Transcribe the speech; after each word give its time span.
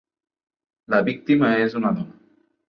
La 0.93 1.01
víctima 1.09 1.53
és 1.67 1.77
una 1.81 1.93
dona. 2.01 2.19